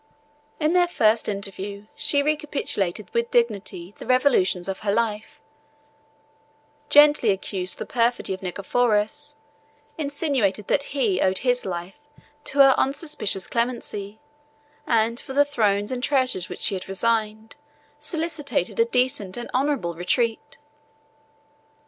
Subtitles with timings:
[0.59, 5.39] In their first interview, she recapitulated with dignity the revolutions of her life,
[6.89, 9.35] gently accused the perfidy of Nicephorus,
[9.99, 11.99] insinuated that he owed his life
[12.45, 14.19] to her unsuspicious clemency,
[14.87, 17.55] and for the throne and treasures which she resigned,
[17.99, 20.57] solicited a decent and honorable retreat.